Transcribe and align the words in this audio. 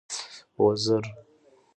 وزر. 0.63 1.03